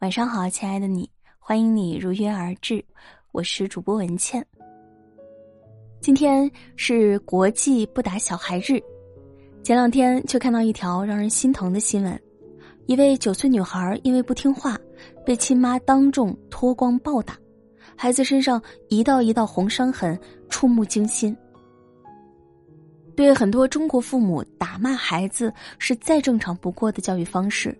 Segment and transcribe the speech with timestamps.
[0.00, 1.08] 晚上好，亲爱的你，
[1.38, 2.84] 欢迎你如约而至，
[3.32, 4.44] 我是主播文倩。
[6.02, 8.78] 今天是国际不打小孩日，
[9.62, 12.22] 前两天就看到一条让人心疼的新闻：
[12.84, 14.78] 一位九岁女孩因为不听话，
[15.24, 17.34] 被亲妈当众脱光暴打，
[17.96, 20.16] 孩子身上一道一道红伤痕，
[20.50, 21.34] 触目惊心。
[23.16, 27.74] 对很多中国父母，打骂孩子是再正常不过的教育方式。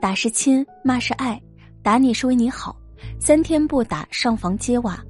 [0.00, 1.40] 打是亲，骂是爱，
[1.82, 2.76] 打你是为你好，
[3.18, 5.02] 三天不打上房揭瓦，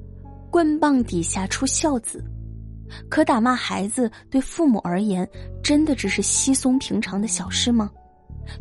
[0.50, 2.24] 棍棒底下出孝子。
[3.09, 5.28] 可打骂孩子对父母而言，
[5.62, 7.90] 真的只是稀松平常的小事吗？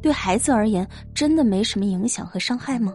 [0.01, 2.91] 对孩子而言，真的没什么影响和伤害吗？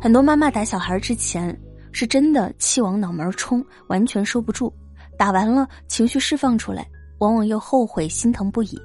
[0.00, 1.58] 很多妈妈打小孩之前，
[1.90, 4.72] 是真的气往脑门冲，完全收不住，
[5.18, 6.86] 打完了情绪释放出来，
[7.18, 8.80] 往往又后悔心疼不已。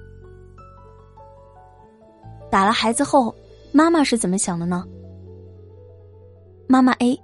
[2.52, 3.34] 打了孩子后，
[3.72, 4.86] 妈妈是怎么想的呢？
[6.68, 7.18] 妈妈 A，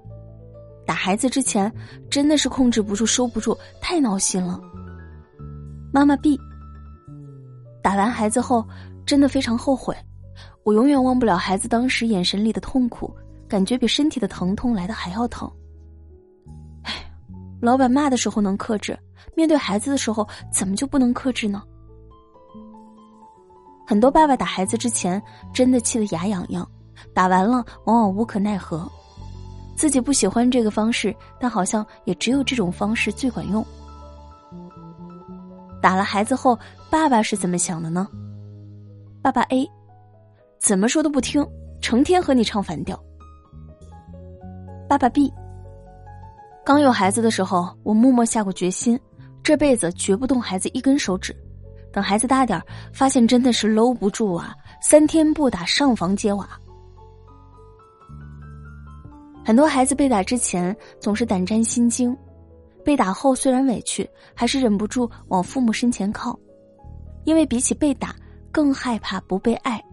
[0.86, 1.72] 打孩子之前
[2.10, 4.60] 真的是控制不住、收不住，太闹心了。
[5.92, 6.40] 妈妈 B，
[7.84, 8.66] 打完孩子后
[9.06, 9.94] 真的非常后悔，
[10.64, 13.14] 我永远忘不了孩子当时眼神里的痛苦，
[13.50, 15.52] 感觉比身体的疼痛来的还要疼。
[16.84, 16.94] 哎，
[17.62, 18.98] 老板骂的时候能克制，
[19.36, 21.62] 面对孩子的时候怎么就不能克制呢？
[23.90, 25.22] 很多爸爸打孩子之前
[25.54, 26.70] 真的气得牙痒痒，
[27.14, 28.86] 打完了往往无可奈何，
[29.78, 33.66] 自己不喜欢这个方式，但好像也只有这种方式最管用。
[35.82, 38.06] 打了孩子后，爸爸是怎么想的呢？
[39.22, 39.66] 爸爸 A，
[40.60, 41.48] 怎么说都不听，
[41.80, 43.02] 成天和你唱反调。
[44.90, 45.34] 爸爸 B，
[46.66, 49.00] 刚有孩子的时候，我默默下过决心，
[49.42, 51.34] 这辈子绝不动孩子一根手指。
[51.98, 52.62] 等孩子大点
[52.94, 54.56] 发现真的是搂不住啊！
[54.84, 56.48] 三天不打上房揭瓦。
[59.44, 62.16] 很多孩子被打之前总是胆战心惊，
[62.86, 66.40] 被打后虽然委屈，还是忍不住往父母身前靠，
[67.24, 68.16] 因为比起被打，
[68.52, 69.84] 更害怕不被爱，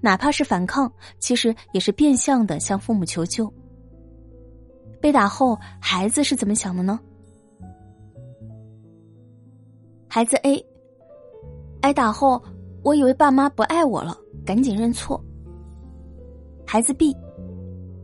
[0.00, 3.52] 哪怕是反抗，其实也是变相的向父母求救。
[4.98, 6.98] 被打后，孩子是怎么想的呢？
[10.08, 10.64] 孩子 A。
[11.84, 12.42] 挨打后，
[12.82, 15.22] 我以为爸妈不爱我了，赶紧认错。
[16.66, 17.14] 孩子 B，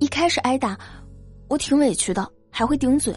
[0.00, 0.78] 一开始挨打，
[1.48, 3.16] 我挺委屈的，还会顶嘴。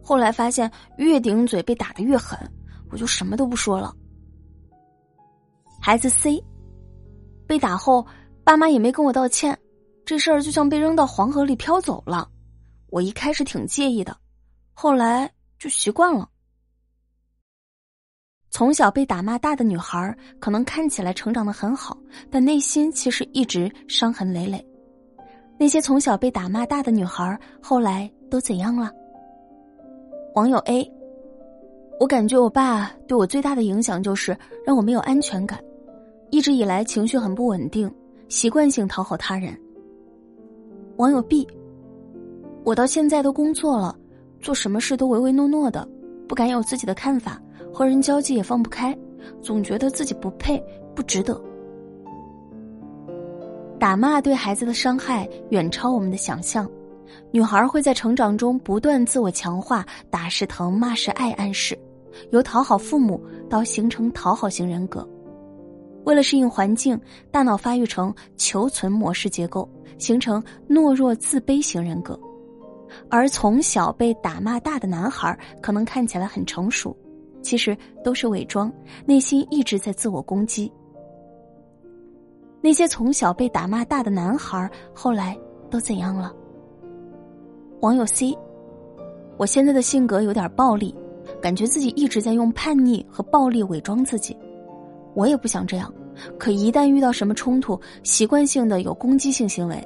[0.00, 2.38] 后来发现越顶嘴被打的越狠，
[2.92, 3.92] 我就什么都不说了。
[5.82, 6.40] 孩子 C，
[7.44, 8.06] 被打后，
[8.44, 9.58] 爸妈也没跟我道歉，
[10.04, 12.30] 这事儿就像被扔到黄河里飘走了。
[12.90, 14.16] 我一开始挺介意的，
[14.72, 16.28] 后来就习惯了。
[18.50, 21.96] 从小被打骂大的女孩，可能看起来成长的很好，
[22.28, 24.64] 但内心其实一直伤痕累累。
[25.56, 28.90] 那些从小被打骂大的女孩，后来都怎样了？
[30.34, 30.90] 网友 A，
[32.00, 34.36] 我感觉我爸对我最大的影响就是
[34.66, 35.60] 让我没有安全感，
[36.30, 37.92] 一直以来情绪很不稳定，
[38.28, 39.56] 习惯性讨好他人。
[40.96, 41.46] 网友 B，
[42.64, 43.96] 我到现在都工作了，
[44.40, 45.88] 做什么事都唯唯诺诺的，
[46.26, 47.40] 不敢有自己的看法。
[47.72, 48.96] 和人交际也放不开，
[49.42, 50.62] 总觉得自己不配、
[50.94, 51.40] 不值得。
[53.78, 56.68] 打骂对孩子的伤害远超我们的想象。
[57.32, 61.76] 女孩会在成长中不断自我强化，打是疼，骂是爱暗示，
[62.30, 65.08] 由讨好父母到形成讨好型人格。
[66.04, 66.98] 为了适应环境，
[67.30, 72.18] 大脑发育成求存模式结构，形成懦弱自卑型人格。
[73.08, 76.96] 而从小被打骂大的男孩，可能看起来很成熟。
[77.42, 78.72] 其实都是伪装，
[79.06, 80.70] 内心一直在自我攻击。
[82.62, 85.36] 那些从小被打骂大的男孩，后来
[85.70, 86.34] 都怎样了？
[87.80, 88.36] 网友 C，
[89.38, 90.94] 我现在的性格有点暴力，
[91.40, 94.36] 感觉自己一直在用叛逆和暴力伪装自己。
[95.14, 95.92] 我也不想这样，
[96.38, 99.82] 可一旦遇到什么冲突，习惯性的有攻击性行为，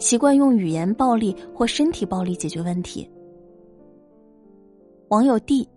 [0.00, 3.08] 习惯用语言暴力或身体暴力解决问题。
[5.08, 5.68] 网友 D。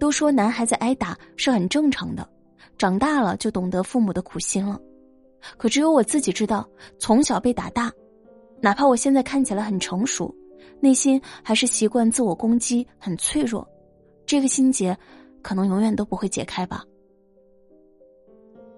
[0.00, 2.26] 都说男孩子挨打是很正常的，
[2.78, 4.80] 长大了就懂得父母的苦心了。
[5.58, 6.68] 可只有我自己知道，
[6.98, 7.92] 从小被打大，
[8.60, 10.34] 哪怕我现在看起来很成熟，
[10.80, 13.66] 内心还是习惯自我攻击，很脆弱。
[14.24, 14.96] 这个心结
[15.42, 16.82] 可能永远都不会解开吧。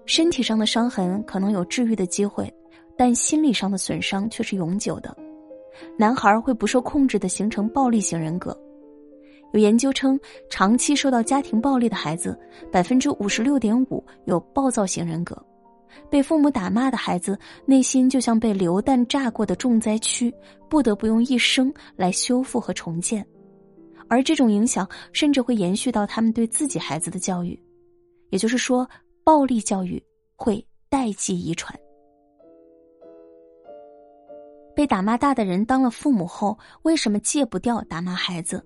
[0.05, 2.53] 身体上的伤痕可能有治愈的机会，
[2.97, 5.15] 但心理上的损伤却是永久的。
[5.97, 8.57] 男孩会不受控制的形成暴力型人格。
[9.53, 10.19] 有研究称，
[10.49, 12.37] 长期受到家庭暴力的孩子，
[12.71, 15.39] 百分之五十六点五有暴躁型人格，
[16.09, 20.33] 被父母打骂的孩子，内心就像被流弹炸过的重灾区，
[20.67, 23.23] 不得不用一生来修复和重建。
[24.07, 27.57] 而这种影响甚至会延续到他们对自己孩子的教育，
[28.31, 28.89] 也就是说，
[29.23, 30.03] 暴力教育
[30.35, 31.79] 会代际遗传。
[34.75, 38.65] 被打骂大的人当了父母后，为什么戒不掉打骂孩子？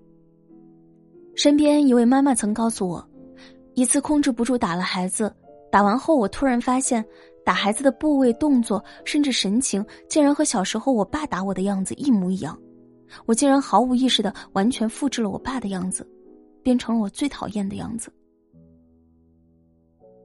[1.38, 3.08] 身边一位妈妈曾告诉我，
[3.74, 5.32] 一次控制不住打了孩子。
[5.70, 7.04] 打完后，我突然发现，
[7.44, 12.58] 打孩子的部位、动作，甚至神情，竟然和小时候我爸打我的样子一模一样。
[13.24, 16.04] 我竟然毫无意识的完全复制了我爸的样子，
[16.60, 18.12] 变成了我最讨厌的样子。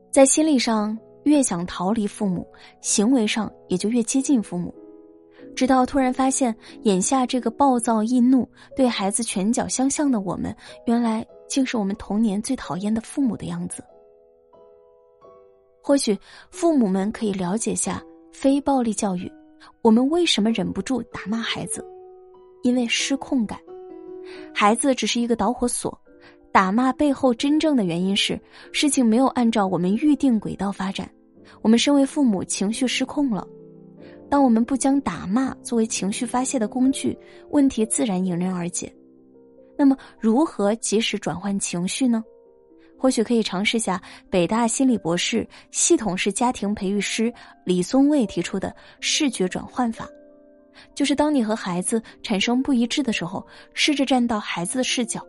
[0.09, 2.43] 在心理上，越想逃离父母，
[2.81, 4.73] 行为上也就越接近父母。
[5.55, 10.55] 直到突然发现，眼下这个暴躁易怒、对孩子拳脚相向的我们，
[10.85, 13.83] 原来竟是我们童年最讨厌的父母的样子。
[15.81, 16.17] 或许
[16.49, 18.01] 父母们可以了解下
[18.31, 19.31] 非暴力教育，
[19.81, 21.85] 我们为什么忍不住打骂孩子？
[22.63, 23.59] 因为失控感。
[24.53, 25.95] 孩子只是一个导火索，
[26.51, 28.39] 打骂背后真正的原因是
[28.71, 31.09] 事情没有按照我们预定轨道发展，
[31.61, 33.45] 我们身为父母情绪失控了。
[34.33, 37.15] 当我们不将打骂作为情绪发泄的工具，
[37.51, 38.91] 问题自然迎刃而解。
[39.77, 42.23] 那么，如何及时转换情绪呢？
[42.97, 44.01] 或许可以尝试下
[44.31, 47.31] 北大心理博士、系统式家庭培育师
[47.63, 50.09] 李松蔚提出的视觉转换法，
[50.95, 53.45] 就是当你和孩子产生不一致的时候，
[53.75, 55.23] 试着站到孩子的视角，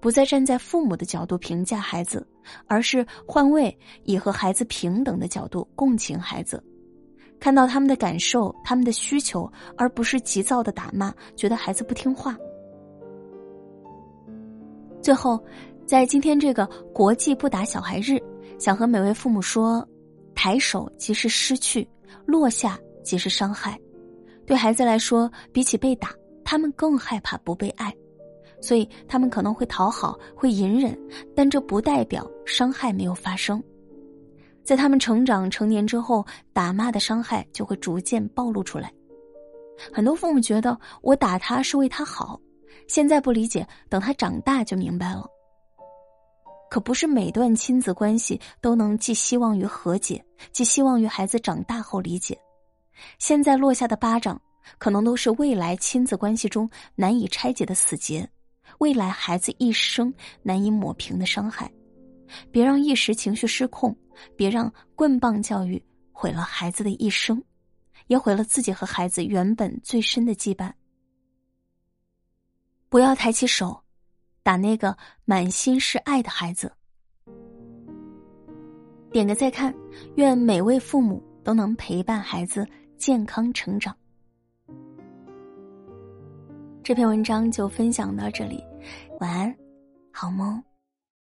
[0.00, 2.26] 不再站在父母的角度评价孩子，
[2.66, 6.60] 而是换位，以和孩子平等的角度共情孩子，
[7.40, 12.36] 看到他们的感受、他们的需求，而不是急躁的打骂，觉得孩子不听话。
[15.02, 15.38] 最后。
[15.86, 16.64] 在今天这个
[16.94, 18.18] 国际不打小孩日，
[18.58, 19.86] 想和每位父母说：
[20.34, 21.86] 抬手即是失去，
[22.24, 23.78] 落下即是伤害。
[24.46, 26.08] 对孩子来说，比起被打，
[26.42, 27.94] 他们更害怕不被爱，
[28.62, 30.98] 所以他们可能会讨好，会隐忍，
[31.36, 33.62] 但这不代表伤害没有发生。
[34.64, 38.92] 在他们成长成年之后，打骂的伤害就会逐渐暴露出来。
[39.92, 42.40] 很多父母觉得我打他是为他好，
[42.88, 45.26] 现在不理解，等他长大就明白了。
[46.70, 52.36] 可不是每段亲子关系都能寄希望于和解，寄希望于孩子长大后理解。
[53.18, 54.40] 现在落下的巴掌，
[54.78, 58.28] 可能都是未来亲子关系中难以拆解的死结，
[58.78, 60.12] 未来孩子一生
[60.42, 61.70] 难以抹平的伤害。
[62.50, 63.96] 别让一时情绪失控，
[64.36, 65.82] 别让棍棒教育
[66.12, 67.42] 毁了孩子的一生，
[68.06, 70.72] 也毁了自己和孩子原本最深的羁绊。
[72.88, 73.80] 不要抬起手。
[74.44, 74.94] 打那个
[75.24, 76.70] 满心是爱的孩子，
[79.10, 79.74] 点个再看，
[80.16, 83.96] 愿每位父母都能陪伴孩子健康成长。
[86.82, 88.62] 这篇文章就分享到这里，
[89.18, 89.56] 晚安，
[90.12, 90.62] 好梦。